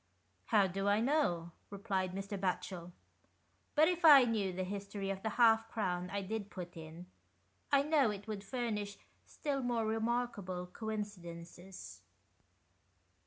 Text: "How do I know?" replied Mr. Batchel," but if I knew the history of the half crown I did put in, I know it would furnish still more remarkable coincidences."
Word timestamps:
"How 0.45 0.65
do 0.65 0.87
I 0.87 0.99
know?" 0.99 1.51
replied 1.69 2.13
Mr. 2.15 2.35
Batchel," 2.35 2.91
but 3.75 3.87
if 3.87 4.03
I 4.03 4.23
knew 4.23 4.51
the 4.51 4.63
history 4.63 5.11
of 5.11 5.21
the 5.21 5.29
half 5.37 5.69
crown 5.69 6.09
I 6.11 6.23
did 6.23 6.49
put 6.49 6.75
in, 6.75 7.05
I 7.71 7.83
know 7.83 8.09
it 8.09 8.27
would 8.27 8.43
furnish 8.43 8.97
still 9.27 9.61
more 9.61 9.85
remarkable 9.85 10.65
coincidences." 10.65 12.01